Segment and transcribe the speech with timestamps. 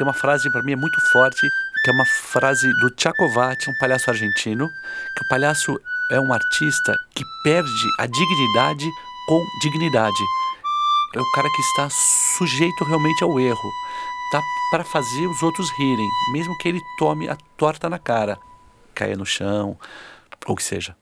[0.00, 1.46] tem uma frase para mim é muito forte,
[1.84, 4.66] que é uma frase do Tchaikovsky, um palhaço argentino,
[5.14, 5.78] que o palhaço
[6.10, 8.90] é um artista que perde a dignidade
[9.28, 10.24] com dignidade.
[11.14, 11.90] É o cara que está
[12.38, 13.70] sujeito realmente ao erro.
[14.32, 14.40] Tá
[14.70, 18.38] para fazer os outros rirem, mesmo que ele tome a torta na cara,
[18.94, 19.78] caia no chão,
[20.46, 20.96] ou que seja.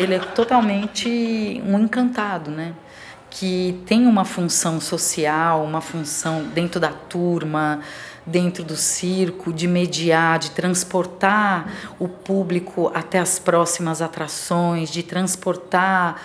[0.00, 2.72] Ele é totalmente um encantado, né?
[3.28, 7.80] Que tem uma função social, uma função dentro da turma,
[8.24, 16.22] dentro do circo, de mediar, de transportar o público até as próximas atrações, de transportar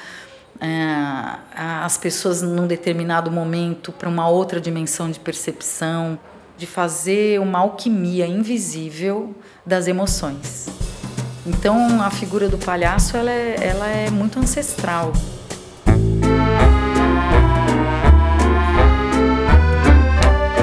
[0.62, 6.18] é, as pessoas num determinado momento para uma outra dimensão de percepção,
[6.58, 10.70] de fazer uma alquimia invisível das emoções.
[11.46, 15.14] Então a figura do palhaço ela é, ela é muito ancestral.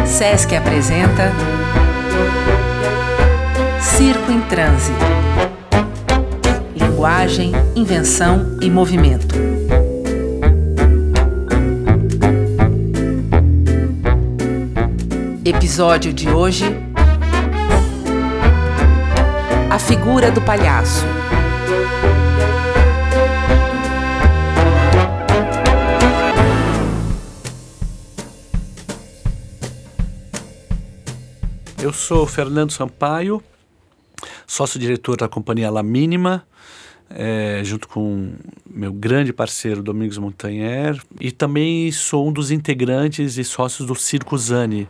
[0.05, 1.33] Sesc apresenta
[3.81, 4.93] Circo em Transe.
[6.75, 9.37] Linguagem, invenção e movimento.
[15.45, 16.82] Episódio de hoje
[19.73, 21.03] a figura do palhaço.
[31.83, 33.43] Eu sou Fernando Sampaio,
[34.47, 36.47] sócio-diretor da companhia La Mínima,
[37.09, 38.35] é, junto com
[38.67, 44.37] meu grande parceiro Domingos Montanher, e também sou um dos integrantes e sócios do Circo
[44.37, 44.87] Zani.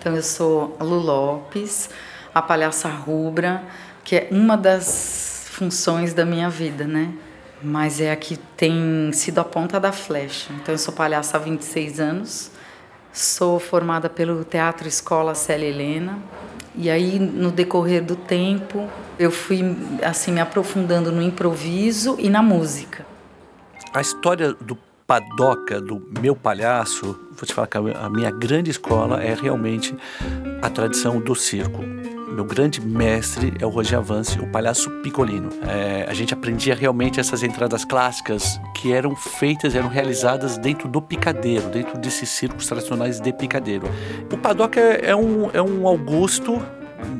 [0.00, 1.88] Então, eu sou Lu Lopes,
[2.34, 3.62] a palhaça rubra,
[4.02, 7.14] que é uma das funções da minha vida, né?
[7.62, 10.52] Mas é a que tem sido a ponta da flecha.
[10.54, 12.50] Então eu sou palhaça há 26 anos,
[13.12, 16.18] sou formada pelo Teatro Escola Célia Helena,
[16.74, 19.62] e aí no decorrer do tempo eu fui
[20.02, 23.06] assim me aprofundando no improviso e na música.
[23.94, 29.22] A história do padoca do meu palhaço, vou te falar que a minha grande escola
[29.22, 29.94] é realmente
[30.60, 31.82] a tradição do circo
[32.34, 35.50] meu grande mestre é o Roger Avance, o palhaço picolino.
[35.62, 41.00] É, a gente aprendia realmente essas entradas clássicas que eram feitas, eram realizadas dentro do
[41.00, 43.86] picadeiro, dentro desses circos tradicionais de picadeiro.
[44.32, 46.60] O Padoca é, é um, é um Augusto,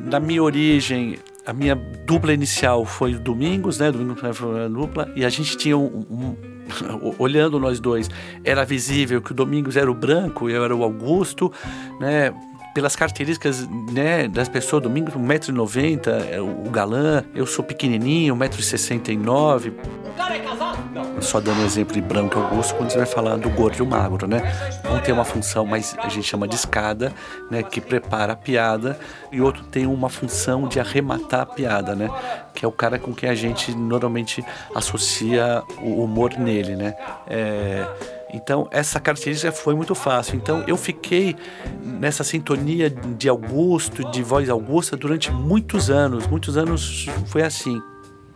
[0.05, 3.93] na minha origem, a minha dupla inicial foi Domingos, né?
[3.93, 6.37] Domingos foi a dupla, e a gente tinha um, um
[7.19, 8.11] olhando nós dois,
[8.43, 11.53] era visível que o Domingos era o branco, eu era o Augusto,
[12.01, 12.35] né?
[12.75, 19.73] Pelas características né, das pessoas, Domingos 1,90m, é, o galã, eu sou pequenininho, 1,69m.
[20.05, 20.79] O cara é casado?
[20.93, 21.23] Não.
[21.23, 23.87] Só dando um exemplo de branco Augusto, quando você vai falar do gordo e o
[23.87, 24.43] magro, né?
[24.91, 27.13] Um tem uma função mais, a gente chama de escada,
[27.49, 28.99] né, que prepara a piada,
[29.31, 32.11] e outro tem uma função de arrematar a piada, né?
[32.53, 36.97] Que é o cara com quem a gente normalmente associa o humor nele, né?
[37.29, 37.87] É,
[38.35, 40.35] então, essa característica foi muito fácil.
[40.35, 41.37] Então, eu fiquei
[41.81, 46.27] nessa sintonia de Augusto, de voz Augusta, durante muitos anos.
[46.27, 47.81] Muitos anos foi assim.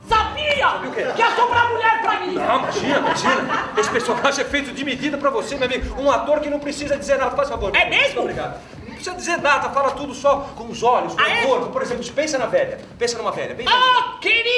[0.09, 2.34] Sabia que ia sobrar mulher pra mim!
[2.34, 3.70] Não, imagina, imagina.
[3.76, 6.00] Esse personagem é feito de medida pra você, meu amigo.
[6.00, 7.34] Um ator que não precisa dizer nada.
[7.34, 7.75] Faz favor.
[7.75, 8.20] É mesmo?
[8.20, 8.60] Obrigado.
[8.86, 11.42] Não precisa dizer nada, fala tudo só com os olhos, com ah, o é?
[11.47, 11.66] corpo.
[11.66, 12.78] Por exemplo, pensa na velha.
[12.97, 14.15] Pensa numa velha, bem velhinha.
[14.15, 14.48] Oh, querida!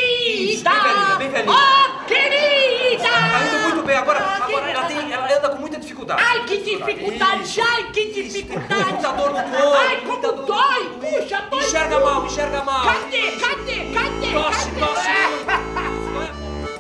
[0.52, 1.56] Isso, bem velhinha, bem velhinha.
[1.56, 2.69] Oh, querida!
[2.98, 3.96] Tá indo muito bem.
[3.96, 6.22] Agora, agora ela, tem, ela anda com muita dificuldade.
[6.24, 7.42] Ai, que dificuldade!
[7.42, 7.60] Isso.
[7.60, 8.92] Ai, que dificuldade!
[8.92, 9.76] Muita dor no corpo.
[9.76, 10.90] Ai, como dor dói!
[11.00, 11.60] Puxa, dói!
[11.64, 12.84] Enxerga mal, enxerga mal.
[12.84, 13.30] Cadê?
[13.32, 13.92] Cadê?
[13.92, 14.32] Cadê?
[14.32, 14.80] Tosse, Cadê?
[14.80, 15.08] tosse.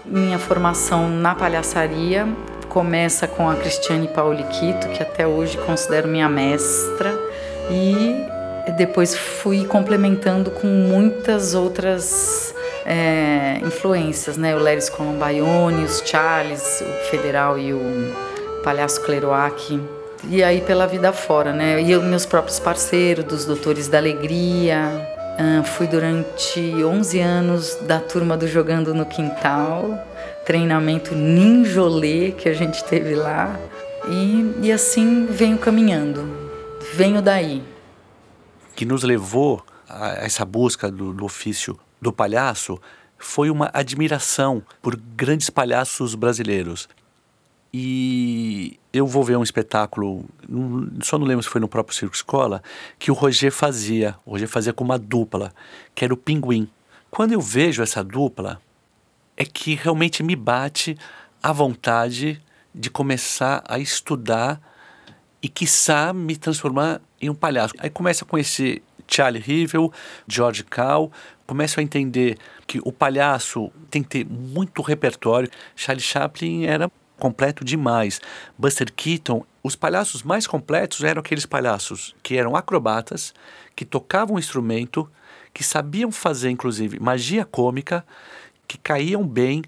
[0.04, 2.28] Minha formação na palhaçaria
[2.68, 7.16] começa com a Cristiane Pauliquito, que até hoje considero minha mestra,
[7.70, 8.24] e
[8.76, 12.49] depois fui complementando com muitas outras
[12.84, 14.54] é, influências, né?
[14.54, 17.80] O Leris Colombaione, os Charles, o Federal e o
[18.62, 19.80] Palhaço Cleroac.
[20.28, 21.80] E aí pela vida fora, né?
[21.80, 25.18] E eu, meus próprios parceiros, dos Doutores da Alegria.
[25.38, 29.98] Ah, fui durante 11 anos da turma do Jogando no Quintal,
[30.44, 33.58] treinamento ninjolê que a gente teve lá.
[34.10, 36.28] E, e assim venho caminhando,
[36.92, 37.62] venho daí.
[38.76, 42.80] Que nos levou a essa busca do, do ofício do palhaço
[43.18, 46.88] foi uma admiração por grandes palhaços brasileiros.
[47.72, 50.24] E eu vou ver um espetáculo,
[51.02, 52.62] só não lembro se foi no próprio Circo Escola,
[52.98, 54.16] que o Roger fazia.
[54.24, 55.52] O Roger fazia com uma dupla,
[55.94, 56.68] que era o Pinguim.
[57.10, 58.60] Quando eu vejo essa dupla,
[59.36, 60.96] é que realmente me bate
[61.42, 62.42] a vontade
[62.74, 64.60] de começar a estudar
[65.42, 67.74] e, quiçá, me transformar em um palhaço.
[67.78, 69.92] Aí começa a conhecer Charlie Rivel,
[70.28, 71.10] George Cal,
[71.50, 75.50] começo a entender que o palhaço tem que ter muito repertório.
[75.74, 76.88] Charlie Chaplin era
[77.18, 78.20] completo demais.
[78.56, 83.34] Buster Keaton, os palhaços mais completos eram aqueles palhaços que eram acrobatas,
[83.74, 85.10] que tocavam um instrumento,
[85.52, 88.06] que sabiam fazer inclusive magia cômica,
[88.68, 89.60] que caíam bem,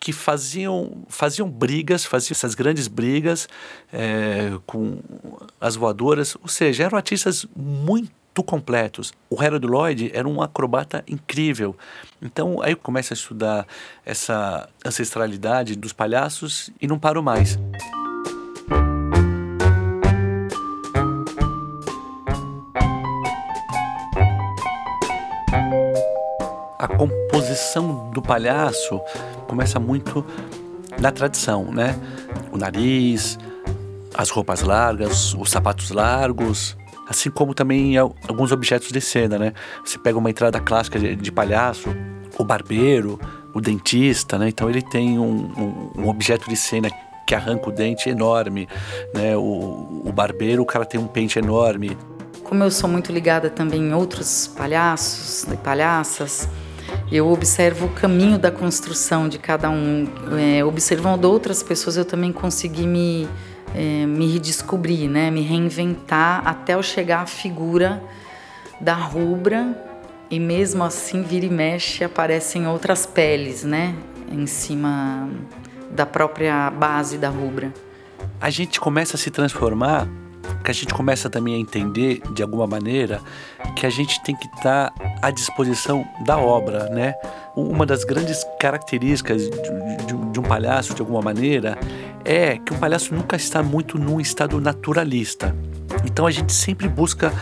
[0.00, 3.48] que faziam, faziam brigas, faziam essas grandes brigas
[3.92, 4.98] é, com
[5.60, 9.12] as voadoras, ou seja, eram artistas muito completos.
[9.30, 11.76] O Harold Lloyd era um acrobata incrível.
[12.20, 13.66] Então aí eu começo a estudar
[14.04, 17.58] essa ancestralidade dos palhaços e não paro mais.
[26.78, 29.00] A composição do palhaço
[29.46, 30.24] começa muito
[31.00, 31.98] na tradição, né?
[32.52, 33.38] O nariz,
[34.14, 36.76] as roupas largas, os sapatos largos,
[37.08, 39.52] assim como também alguns objetos de cena, né?
[39.84, 41.94] Você pega uma entrada clássica de, palhaço,
[42.38, 43.18] o barbeiro,
[43.52, 44.48] o dentista, né?
[44.48, 46.90] Então ele tem um, um, um objeto de cena
[47.26, 48.68] que arranca o dente enorme,
[49.14, 49.36] né?
[49.36, 51.96] O, o barbeiro, o cara tem um pente enorme.
[52.42, 56.48] Como eu sou muito ligada também em outros palhaços e palhaças,
[57.10, 60.06] eu observo o caminho da construção de cada um.
[60.38, 63.28] É, observando outras pessoas, eu também consegui me,
[63.74, 65.30] é, me redescobrir, né?
[65.30, 68.02] me reinventar até eu chegar à figura
[68.80, 69.92] da rubra.
[70.30, 73.94] E mesmo assim, vira e mexe, aparecem outras peles né?
[74.30, 75.28] em cima
[75.90, 77.72] da própria base da rubra.
[78.40, 80.08] A gente começa a se transformar
[80.62, 83.20] que a gente começa também a entender, de alguma maneira,
[83.76, 84.92] que a gente tem que estar tá
[85.22, 87.14] à disposição da obra, né?
[87.56, 91.78] Uma das grandes características de, de, de um palhaço, de alguma maneira,
[92.24, 95.54] é que o palhaço nunca está muito num estado naturalista.
[96.04, 97.32] Então a gente sempre busca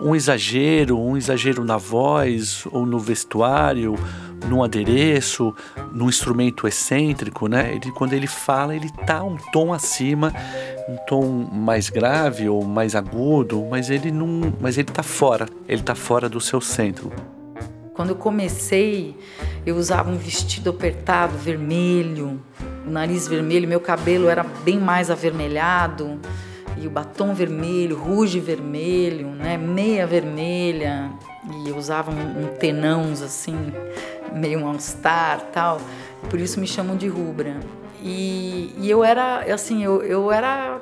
[0.00, 3.94] um exagero, um exagero na voz ou no vestuário,
[4.46, 5.54] num adereço,
[5.92, 7.74] num instrumento excêntrico, né?
[7.74, 10.32] Ele, quando ele fala, ele tá um tom acima,
[10.88, 15.82] um tom mais grave ou mais agudo, mas ele não, mas ele tá fora, ele
[15.82, 17.12] tá fora do seu centro.
[17.94, 19.16] Quando eu comecei,
[19.66, 22.40] eu usava um vestido apertado, vermelho,
[22.86, 26.18] o nariz vermelho, meu cabelo era bem mais avermelhado
[26.78, 31.10] e o batom vermelho, ruge vermelho, né, meia vermelha
[31.52, 33.72] e eu usava um, tenãos assim,
[34.32, 35.80] meio um all-star tal,
[36.28, 37.58] por isso me chamam de rubra.
[38.02, 40.80] E, e eu era, assim, eu, eu era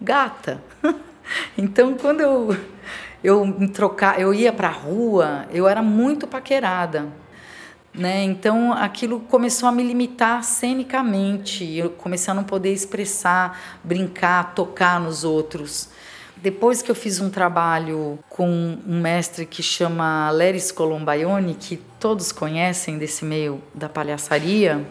[0.00, 0.62] gata.
[1.56, 2.56] então quando eu
[3.22, 7.06] eu me trocar, eu ia para a rua, eu era muito paquerada.
[7.92, 8.22] Né?
[8.22, 15.00] Então aquilo começou a me limitar cenicamente, eu comecei a não poder expressar, brincar, tocar
[15.00, 15.88] nos outros.
[16.42, 18.48] Depois que eu fiz um trabalho com
[18.86, 24.86] um mestre que chama Leris Colombaione, que todos conhecem desse meio da palhaçaria,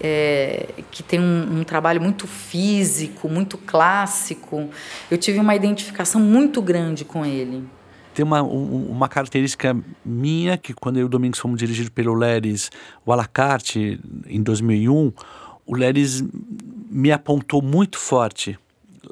[0.00, 4.68] é, que tem um, um, trabalho muito físico, muito clássico,
[5.08, 7.64] eu tive uma identificação muito grande com ele.
[8.12, 12.14] Tem uma, um, uma característica minha, que quando eu e o Domingos fomos dirigidos pelo
[12.14, 12.68] Leris,
[13.06, 15.12] o Alacarte, em 2001,
[15.64, 16.24] o Leris
[16.90, 18.58] me apontou muito forte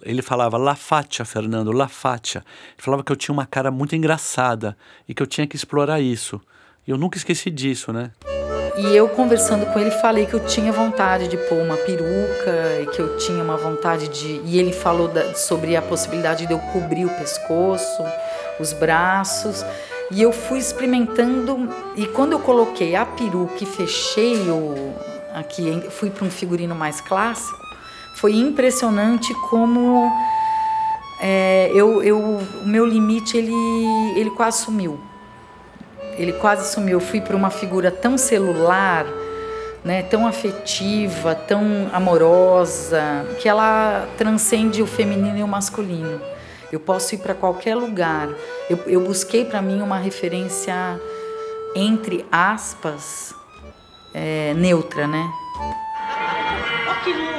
[0.06, 1.90] ele falava La Fernando, La.
[2.34, 2.42] Ele
[2.78, 4.76] falava que eu tinha uma cara muito engraçada
[5.08, 6.40] e que eu tinha que explorar isso.
[6.86, 8.12] E eu nunca esqueci disso, né?
[8.78, 12.86] E eu conversando com ele falei que eu tinha vontade de pôr uma peruca e
[12.86, 14.40] que eu tinha uma vontade de.
[14.44, 18.04] E ele falou da, sobre a possibilidade de eu cobrir o pescoço,
[18.60, 19.64] os braços.
[20.12, 21.68] E eu fui experimentando.
[21.96, 24.94] E quando eu coloquei a peruca e fechei o.
[25.34, 27.65] Aqui, fui para um figurino mais clássico
[28.16, 30.10] foi impressionante como
[31.20, 33.52] é, eu, eu, o meu limite ele,
[34.16, 34.98] ele quase sumiu.
[36.16, 36.94] Ele quase sumiu.
[36.94, 39.04] Eu fui para uma figura tão celular,
[39.84, 46.20] né, tão afetiva, tão amorosa, que ela transcende o feminino e o masculino.
[46.72, 48.28] Eu posso ir para qualquer lugar.
[48.68, 50.74] Eu, eu busquei para mim uma referência
[51.74, 53.34] entre aspas
[54.14, 55.30] é, neutra, né?
[57.06, 57.35] Enquanto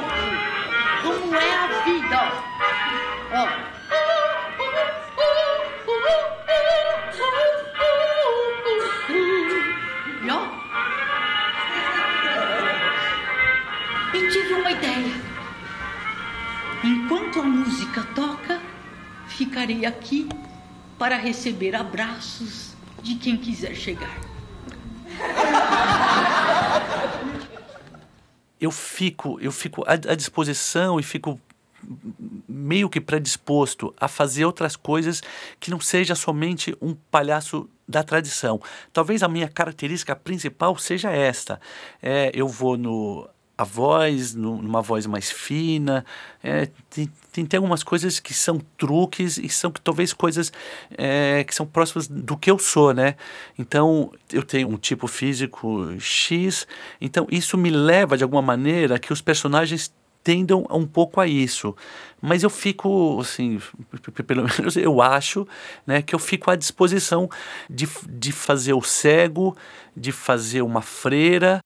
[18.02, 18.60] toca-toca,
[19.26, 20.28] ficarei aqui
[20.98, 24.20] para receber abraços de quem quiser chegar.
[28.60, 31.40] Eu fico, eu fico à, à disposição e fico
[32.48, 35.22] meio que predisposto a fazer outras coisas
[35.60, 38.60] que não seja somente um palhaço da tradição.
[38.92, 41.60] Talvez a minha característica principal seja esta.
[42.02, 46.06] É, eu vou no a voz, numa voz mais fina.
[46.40, 50.52] É, tem, tem, tem, algumas coisas que são truques e são talvez coisas
[50.96, 53.16] é, que são próximas do que eu sou, né?
[53.58, 56.68] Então, eu tenho um tipo físico X,
[57.00, 61.74] então isso me leva de alguma maneira que os personagens tendam um pouco a isso.
[62.20, 63.60] Mas eu fico, assim,
[64.24, 65.48] pelo menos eu acho,
[65.84, 67.28] né, que eu fico à disposição
[67.68, 69.56] de, de fazer o cego,
[69.96, 71.58] de fazer uma freira,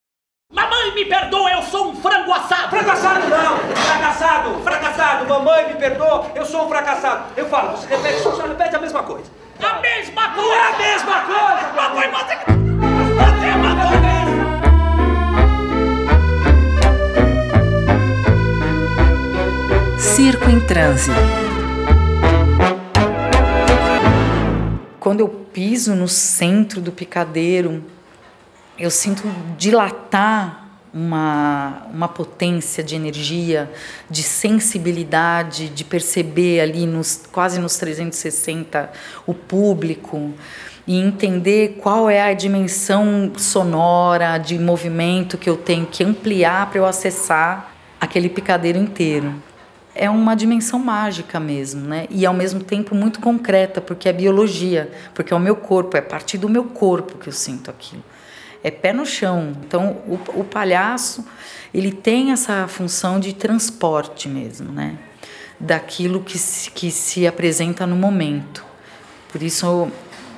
[1.12, 2.70] perdoa, eu sou um frango assado!
[2.70, 3.58] Fracassado não!
[3.76, 4.62] Fracassado!
[4.64, 5.28] Fracassado!
[5.28, 7.24] Mamãe, me perdoa, eu sou um fracassado!
[7.36, 9.30] Eu falo, você repete, só repete a mesma coisa.
[9.62, 10.54] A mesma coisa!
[10.54, 11.72] É a mesma coisa!
[11.76, 12.34] Mamãe, você...
[13.18, 13.92] Você é uma coisa!
[19.98, 21.10] Circo em transe.
[24.98, 27.84] Quando eu piso no centro do picadeiro,
[28.78, 29.24] eu sinto
[29.58, 30.61] dilatar
[30.94, 33.70] uma, uma potência de energia,
[34.10, 38.90] de sensibilidade, de perceber ali nos quase nos 360
[39.26, 40.34] o público
[40.86, 46.78] e entender qual é a dimensão sonora de movimento que eu tenho que ampliar para
[46.78, 49.32] eu acessar aquele picadeiro inteiro.
[49.94, 52.06] É uma dimensão mágica mesmo, né?
[52.10, 56.00] E ao mesmo tempo muito concreta, porque é biologia, porque é o meu corpo, é
[56.00, 58.02] a partir do meu corpo que eu sinto aquilo
[58.62, 59.52] é pé no chão.
[59.66, 61.24] Então, o, o palhaço,
[61.72, 64.96] ele tem essa função de transporte mesmo, né?
[65.58, 68.64] Daquilo que se, que se apresenta no momento.
[69.30, 69.90] Por isso,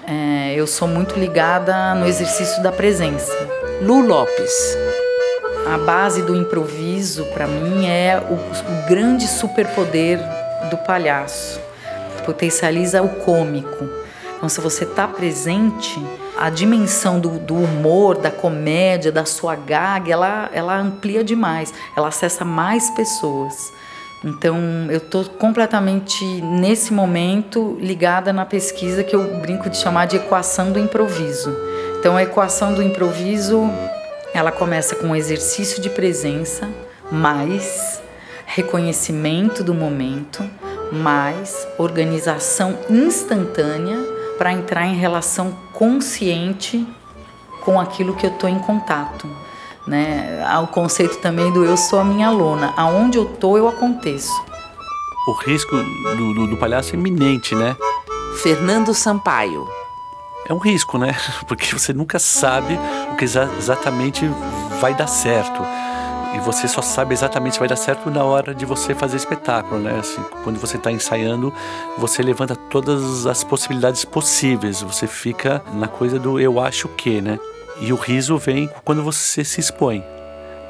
[0.06, 3.32] é, eu sou muito ligada no exercício da presença.
[3.82, 4.76] Lu Lopes.
[5.66, 10.20] A base do improviso, para mim, é o, o grande superpoder
[10.70, 11.58] do palhaço.
[12.24, 13.88] Potencializa o cômico.
[14.36, 15.98] Então, se você está presente,
[16.36, 22.08] a dimensão do, do, humor, da comédia, da sua gag, ela, ela amplia demais, ela
[22.08, 23.72] acessa mais pessoas.
[24.24, 30.16] Então, eu estou completamente, nesse momento, ligada na pesquisa que eu brinco de chamar de
[30.16, 31.54] equação do improviso.
[31.98, 33.70] Então, a equação do improviso,
[34.32, 36.68] ela começa com exercício de presença,
[37.12, 38.02] mais
[38.46, 40.42] reconhecimento do momento,
[40.90, 43.98] mais organização instantânea
[44.38, 46.86] para entrar em relação consciente
[47.62, 49.28] com aquilo que eu estou em contato.
[49.86, 50.42] Né?
[50.46, 52.72] Há o conceito também do eu sou a minha lona.
[52.76, 54.32] Aonde eu estou, eu aconteço.
[55.28, 57.76] O risco do, do, do palhaço é iminente, né?
[58.42, 59.66] Fernando Sampaio.
[60.46, 61.14] É um risco, né?
[61.48, 62.78] Porque você nunca sabe
[63.12, 64.26] o que exa exatamente
[64.80, 65.62] vai dar certo
[66.34, 69.80] e você só sabe exatamente se vai dar certo na hora de você fazer espetáculo,
[69.80, 69.98] né?
[69.98, 71.52] Assim, quando você está ensaiando,
[71.96, 74.82] você levanta todas as possibilidades possíveis.
[74.82, 77.38] Você fica na coisa do eu acho que, né?
[77.80, 80.04] E o riso vem quando você se expõe.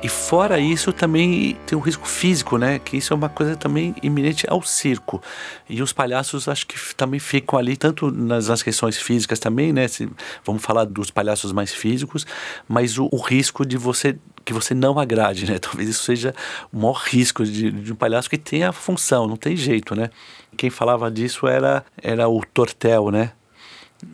[0.04, 2.78] E fora isso, também tem um risco físico, né?
[2.78, 5.22] Que isso é uma coisa também iminente ao circo.
[5.66, 9.88] E os palhaços acho que também ficam ali, tanto nas, nas questões físicas também, né?
[9.88, 10.06] Se,
[10.44, 12.26] vamos falar dos palhaços mais físicos,
[12.68, 15.56] mas o, o risco de você que você não agrade, né?
[15.58, 16.34] Talvez isso seja
[16.70, 20.10] o maior risco de, de um palhaço que tem a função, não tem jeito, né?
[20.54, 23.32] Quem falava disso era, era o Tortel, né?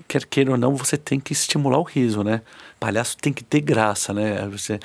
[0.07, 2.43] Quer queira ou não, você tem que estimular o riso, né?
[2.77, 4.47] O palhaço tem que ter graça, né?
[4.53, 4.79] Você,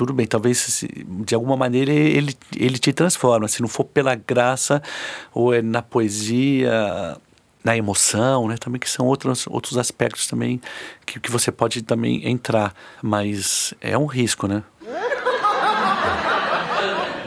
[0.00, 0.82] tudo bem, talvez
[1.26, 3.46] de alguma maneira ele, ele te transforma.
[3.48, 4.82] Se não for pela graça
[5.30, 7.18] ou é na poesia,
[7.62, 8.56] na emoção, né?
[8.58, 10.58] Também que são outros, outros aspectos também
[11.04, 12.72] que, que você pode também entrar.
[13.02, 14.62] Mas é um risco, né?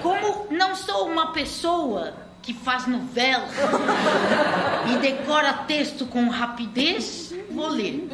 [0.01, 3.49] Como não sou uma pessoa que faz novela
[4.91, 8.09] e decora texto com rapidez, vou ler.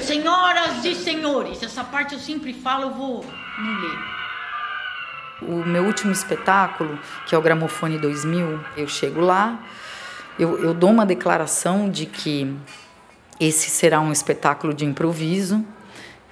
[0.00, 3.24] Senhoras e senhores, essa parte eu sempre falo, eu vou
[3.58, 3.98] não ler.
[5.42, 9.58] O meu último espetáculo, que é o Gramofone 2000, eu chego lá,
[10.38, 12.52] eu, eu dou uma declaração de que
[13.40, 15.64] esse será um espetáculo de improviso.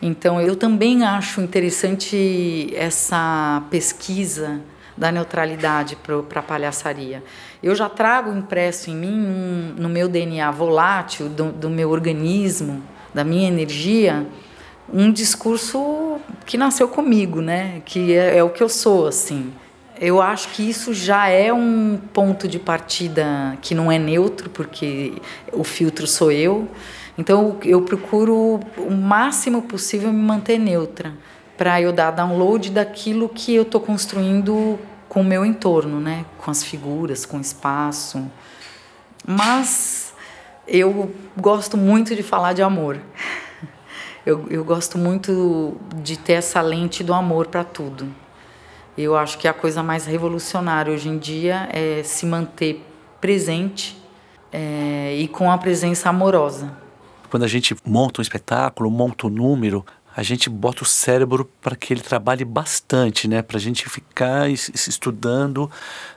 [0.01, 4.61] Então, eu também acho interessante essa pesquisa
[4.97, 7.23] da neutralidade para a palhaçaria.
[7.63, 12.83] Eu já trago impresso em mim, um, no meu DNA volátil, do, do meu organismo,
[13.13, 14.27] da minha energia,
[14.93, 17.83] um discurso que nasceu comigo, né?
[17.85, 19.53] Que é, é, o que eu sou, assim.
[19.99, 25.15] Eu acho que isso já é um ponto de partida que não é neutro, porque
[25.53, 26.69] o filtro sou eu.
[27.19, 31.15] Então eu procuro o máximo possível me manter neutra
[31.57, 36.25] para eu dar download daquilo que eu estou construindo com o meu entorno, né?
[36.39, 38.31] Com as figuras, com o espaço.
[39.27, 40.13] Mas
[40.67, 43.01] eu gosto muito de falar de amor.
[44.25, 48.13] Eu, eu gosto muito de ter essa lente do amor para tudo.
[48.99, 52.85] Eu acho que a coisa mais revolucionária hoje em dia é se manter
[53.21, 53.97] presente
[54.53, 56.73] é, e com a presença amorosa.
[57.31, 59.85] Quando a gente monta um espetáculo, monta um número,
[60.17, 63.43] a gente bota o cérebro para que ele trabalhe bastante, né?
[63.43, 65.71] Para a gente ficar estudando,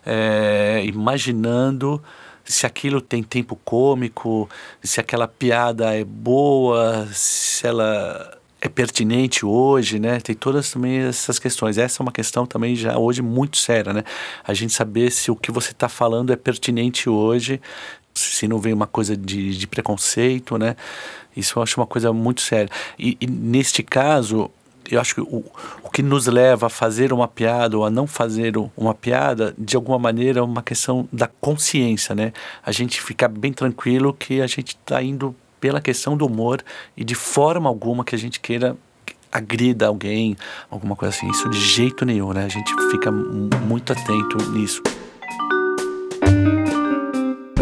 [0.05, 2.01] é, imaginando
[2.45, 4.49] se aquilo tem tempo cômico,
[4.81, 10.19] se aquela piada é boa, se ela é pertinente hoje, né?
[10.19, 11.77] Tem todas também essas questões.
[11.77, 14.03] Essa é uma questão também já hoje muito séria, né?
[14.43, 17.61] A gente saber se o que você está falando é pertinente hoje,
[18.19, 20.75] se não vem uma coisa de, de preconceito, né?
[21.35, 22.69] Isso eu acho uma coisa muito séria.
[22.97, 24.51] E, e neste caso,
[24.89, 25.43] eu acho que o,
[25.83, 29.75] o que nos leva a fazer uma piada ou a não fazer uma piada, de
[29.75, 32.33] alguma maneira, é uma questão da consciência, né?
[32.63, 36.63] A gente ficar bem tranquilo que a gente está indo pela questão do humor
[36.95, 38.75] e de forma alguma que a gente queira
[39.31, 40.35] agrida alguém,
[40.69, 41.29] alguma coisa assim.
[41.29, 42.45] Isso de jeito nenhum, né?
[42.45, 44.81] A gente fica muito atento nisso.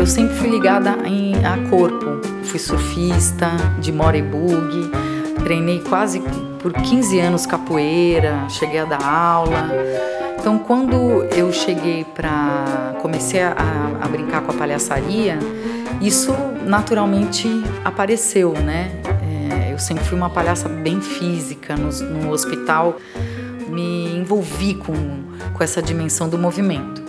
[0.08, 2.22] Eu sempre fui ligada em, a corpo.
[2.46, 4.90] Fui surfista, de bug,
[5.44, 6.24] treinei quase
[6.62, 9.70] por 15 anos capoeira, cheguei a dar aula.
[10.40, 13.54] Então, quando eu cheguei para comecei a,
[14.02, 15.40] a, brincar com a palhaçaria,
[16.00, 16.34] isso
[16.66, 17.50] naturalmente
[17.84, 19.02] apareceu, né?
[19.62, 22.96] É, eu sempre fui uma palhaça bem física no, no hospital,
[23.68, 24.94] me envolvi com,
[25.54, 27.07] com essa dimensão do movimento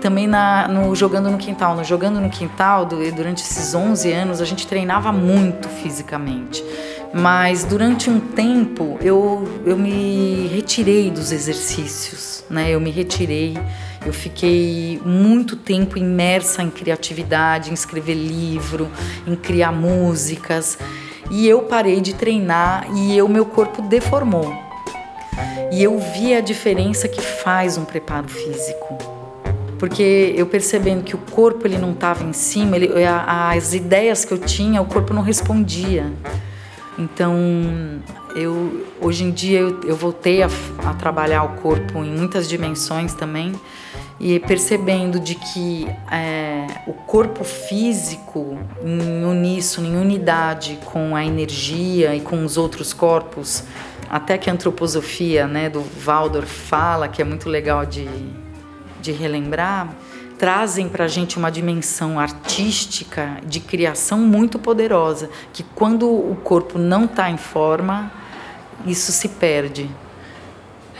[0.00, 1.76] também na, no Jogando no Quintal.
[1.76, 6.64] No Jogando no Quintal, durante esses 11 anos, a gente treinava muito fisicamente.
[7.12, 12.70] Mas durante um tempo eu, eu me retirei dos exercícios, né?
[12.70, 13.58] Eu me retirei,
[14.06, 18.88] eu fiquei muito tempo imersa em criatividade, em escrever livro,
[19.26, 20.78] em criar músicas.
[21.30, 24.52] E eu parei de treinar e o meu corpo deformou.
[25.72, 29.19] E eu vi a diferença que faz um preparo físico
[29.80, 32.90] porque eu percebendo que o corpo ele não estava em cima, ele,
[33.26, 36.12] as ideias que eu tinha, o corpo não respondia.
[36.98, 37.34] Então,
[38.36, 40.50] eu hoje em dia eu, eu voltei a,
[40.84, 43.54] a, trabalhar o corpo em muitas dimensões também
[44.20, 52.14] e percebendo de que é, o corpo físico em uníssono, em unidade com a energia
[52.14, 53.64] e com os outros corpos,
[54.10, 58.06] até que a antroposofia, né, do Waldorf fala que é muito legal de
[59.00, 59.88] de relembrar,
[60.38, 66.78] trazem para a gente uma dimensão artística de criação muito poderosa, que quando o corpo
[66.78, 68.10] não está em forma,
[68.86, 69.90] isso se perde.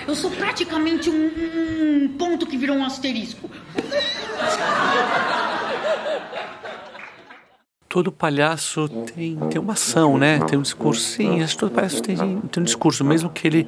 [0.07, 3.51] Eu sou praticamente um, um ponto que virou um asterisco.
[7.91, 10.39] todo palhaço tem, tem uma ação, né?
[10.47, 11.03] Tem um discurso.
[11.03, 13.67] Sim, todo palhaço tem, tem um discurso, mesmo que ele,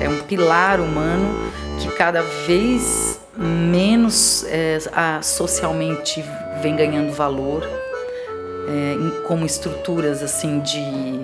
[0.00, 4.78] é é um pilar humano que cada vez menos é,
[5.22, 6.24] socialmente
[6.58, 7.68] vem ganhando valor
[8.68, 11.20] é, como estruturas assim de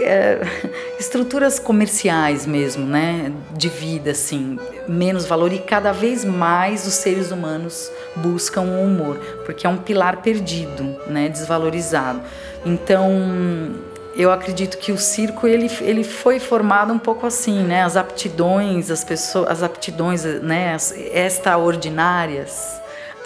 [0.00, 0.40] é,
[0.98, 7.30] estruturas comerciais mesmo, né, de vida assim, menos valor e cada vez mais os seres
[7.30, 12.20] humanos buscam o humor, porque é um pilar perdido, né, desvalorizado.
[12.64, 13.74] Então,
[14.16, 17.82] eu acredito que o circo ele, ele foi formado um pouco assim, né?
[17.82, 20.74] As aptidões, as pessoas, as aptidões, né?
[20.74, 22.80] As extraordinárias,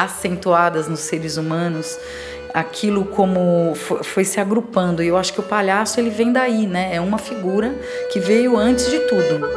[0.04, 1.98] acentuadas nos seres humanos,
[2.52, 5.02] aquilo como foi, se agrupando.
[5.02, 6.94] E eu acho que o palhaço ele vem daí, né?
[6.94, 7.74] É uma figura
[8.12, 9.48] que veio antes de tudo.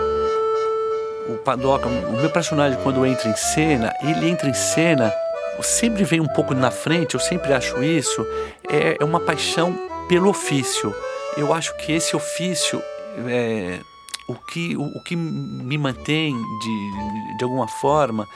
[1.29, 5.13] O Padoca, o meu personagem quando entra em cena, ele entra em cena
[5.61, 7.13] sempre vem um pouco na frente.
[7.13, 8.27] Eu sempre acho isso
[8.69, 9.73] é, é uma paixão
[10.09, 10.93] pelo ofício
[11.37, 12.81] eu acho que esse ofício
[13.27, 13.79] é
[14.27, 18.27] o que, o, o que me mantém de, de alguma forma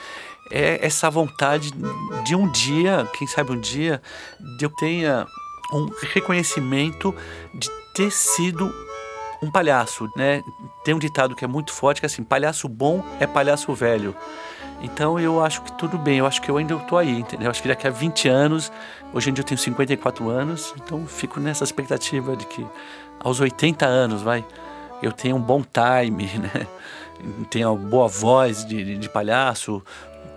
[0.50, 1.72] é essa vontade
[2.24, 4.00] de um dia, quem sabe um dia,
[4.58, 5.26] de eu tenha
[5.72, 7.14] um reconhecimento
[7.54, 8.72] de ter sido
[9.42, 10.42] um palhaço, né?
[10.84, 14.16] Tem um ditado que é muito forte que é assim, palhaço bom é palhaço velho.
[14.80, 17.46] Então eu acho que tudo bem, eu acho que eu ainda estou aí, entendeu?
[17.46, 18.72] Eu acho que daqui a 20 anos,
[19.12, 22.64] hoje em dia eu tenho 54 anos, então fico nessa expectativa de que
[23.20, 24.44] aos 80 anos, vai,
[25.02, 26.66] eu tenha um bom time, né?
[27.50, 29.82] Tenha uma boa voz de, de, de palhaço,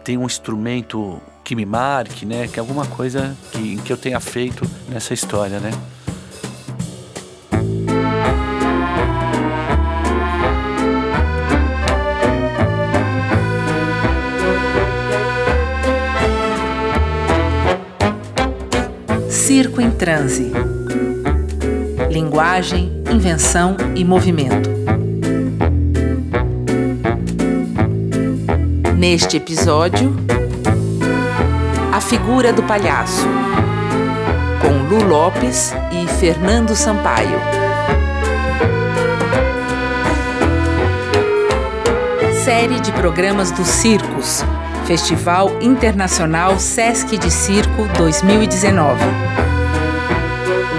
[0.03, 2.47] tenha um instrumento que me marque, né?
[2.47, 5.71] Que é alguma coisa que, que eu tenha feito nessa história, né?
[19.29, 20.51] Circo em transe.
[22.09, 24.80] Linguagem, invenção e movimento.
[29.01, 30.15] Neste episódio,
[31.91, 33.25] a figura do palhaço,
[34.61, 37.39] com Lu Lopes e Fernando Sampaio.
[42.43, 44.45] Série de programas do Circos,
[44.85, 49.01] Festival Internacional Sesc de Circo 2019.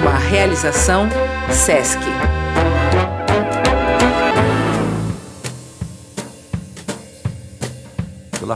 [0.01, 1.09] Uma realização
[1.51, 1.99] Sesc.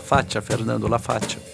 [0.06, 1.45] Faccia, Fernando La Faccia.